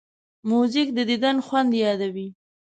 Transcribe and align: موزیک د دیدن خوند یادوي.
موزیک 0.49 0.87
د 0.97 0.99
دیدن 1.09 1.37
خوند 1.45 1.71
یادوي. 1.83 2.27